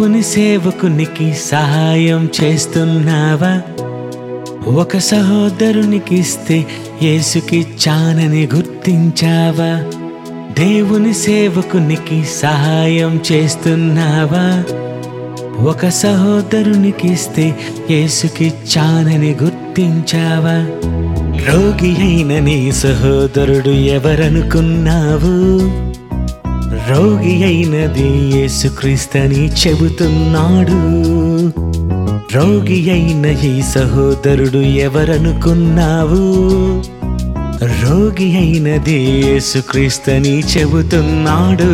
[0.00, 3.60] దేవుని సేవకునికి సహాయం చేస్తున్నావా?
[4.72, 6.66] ఒక సహోదరునికి ఇస్తే
[7.02, 9.84] యేసుకిచ్చానని గుర్తించావా?
[10.64, 14.64] దేవుని సేవకునికి సహాయం చేస్తున్నావా?
[15.64, 17.58] ఒక సహోదరునికి ఇస్తే
[17.90, 20.66] యేసుకిచ్చానని గుర్తించావా?
[21.48, 25.89] రోగి అయిన నీ సహోదరుడు ఎవరనుకున్నావు?
[26.90, 30.80] రోగి అయినది యేసుక్రీస్తని చెబుతున్నాడు.
[32.36, 36.16] రోగి అయిన ఈ సహోదరుడు ఎవరనుకున్నావు?
[37.64, 41.72] రోగి అయినది యేసుక్రీస్తని చెబుతున్నాడు.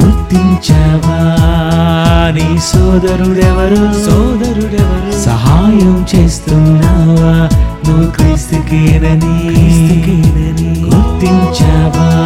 [0.00, 1.36] గుర్తించావా
[2.34, 4.10] నీ సోదరుడెవరు?
[4.10, 5.24] సోదరుడెవరు?
[5.24, 7.48] సహాయం చేస్తున్నావా?
[7.88, 9.58] నువ్వు క్రీస్తుకేనని?
[10.84, 12.24] గుర్తించావా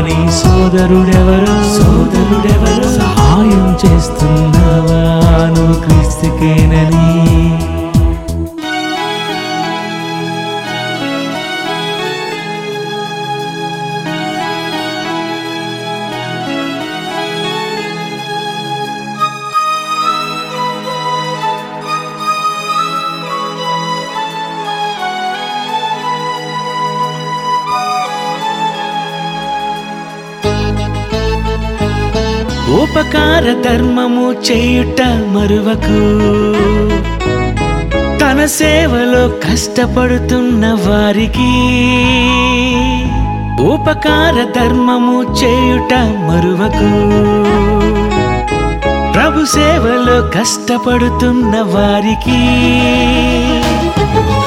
[0.00, 1.54] నీ సోదరుడెవరు?
[1.76, 2.98] సోదరుడెవరు?
[2.98, 5.00] సహాయం చేస్తున్నావా
[5.48, 7.67] నువ్వు క్రీస్తుకేనని.
[32.88, 35.98] ఉపకార ధర్మము చేయుట మరువకు.
[38.20, 41.52] తన సేవలో కష్టపడుతున్న వారికి
[43.64, 45.94] ఉపకార ధర్మము చేయుట
[46.28, 46.90] మరువకు.
[49.12, 52.40] ప్రభు సేవలో కష్టపడుతున్న వారికి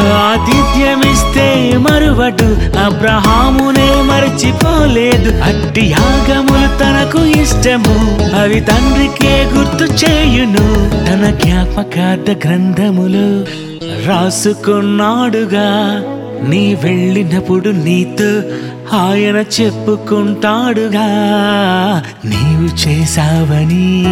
[0.04, 5.42] ఆతిథ్యమిస్తే మరువడు అబ్రహామునే మరచిపోలేదు.
[5.42, 8.18] అట్టి యాగములు తనకు ఇష్టము.
[8.42, 10.90] అవి తండ్రికే గుర్తు చేయును.
[11.06, 13.46] తన జ్ఞాపకార్థ గ్రంథములు
[14.08, 16.02] రాసుకున్నాడుగా.
[16.50, 18.29] నీ వెళ్ళినప్పుడు నీతో
[18.97, 21.07] ఆయన చెప్పుకుంటాడుగా.
[22.25, 24.06] నీవు చేసావని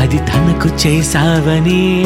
[0.00, 2.04] అది తనకు చేసావని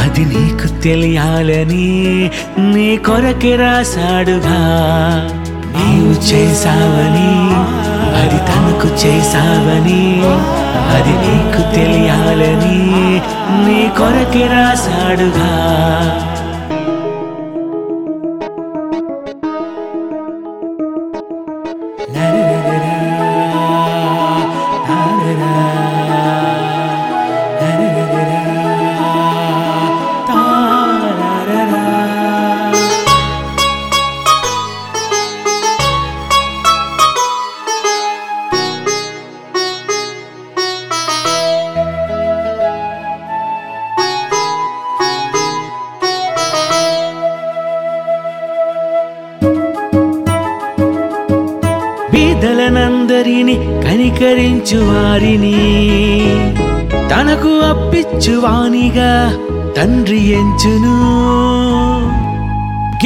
[0.00, 4.58] అది నీకు తెలియాలని నీ కొరకి రాశాడుగా.
[5.76, 7.32] నీవు చేసావని
[8.20, 10.22] అది తనకు చేసావని
[10.96, 12.78] అది నీకు తెలియాలని
[13.66, 15.50] నీ కొరకి రాశాడుగా.
[53.56, 55.54] కనికరించు వారిని.
[57.10, 59.34] తనకు అప్పిచ్చువానిగా
[59.76, 60.96] తండ్రి ఎంచును.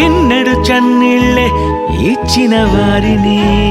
[0.00, 1.46] గిన్నెడు చన్నీళ్ళే
[2.02, 3.70] ఇచ్చిన వారిని.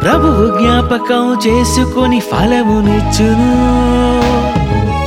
[0.00, 3.86] ప్రభువు జ్ఞాపకం చేసుకొని ఫలమునిచ్చును.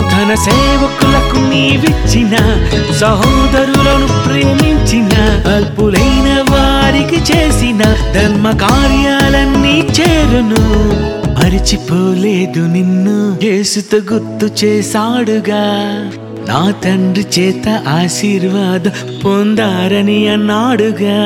[0.10, 2.38] తన సేవకులకు నీవిచ్చిన
[2.96, 5.12] సహోదరులను ప్రేమించిన
[5.54, 6.49] అల్పులైన
[6.90, 7.82] వారికి చేసిన
[8.14, 10.62] ధర్మ కార్యాలన్నీ చేరును.
[11.34, 15.66] మరిచిపోలేదు నిన్ను యేసుతో గుర్తు చేశాడుగా.
[16.50, 18.92] నా తండ్రి చేత ఆశీర్వాదం
[19.26, 21.20] పొందారని అన్నాడుగా.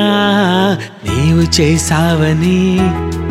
[1.04, 2.76] నీవు చేసావని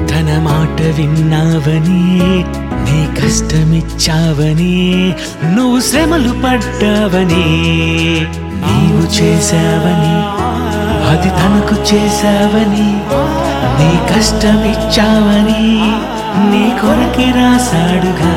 [0.09, 2.43] తన మాట విన్నావని
[2.85, 4.75] నీ కష్టమిచ్చావని
[5.55, 7.47] నువ్వు శ్రమలు పడ్డావని
[8.65, 10.15] నీవు చేశావని
[11.11, 12.89] అది తనకు చేశావని
[13.77, 15.63] నీ కష్టమిచ్చావని
[16.51, 18.33] నీ కొరకి రాశాడుగా.